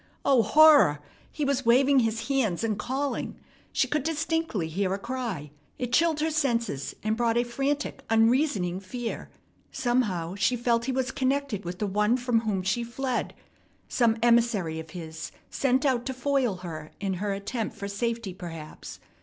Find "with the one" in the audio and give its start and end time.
11.65-12.17